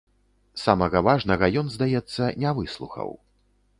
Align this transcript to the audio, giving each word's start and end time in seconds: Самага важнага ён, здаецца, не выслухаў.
Самага 0.61 1.01
важнага 1.07 1.49
ён, 1.61 1.69
здаецца, 1.75 2.33
не 2.45 2.55
выслухаў. 2.61 3.09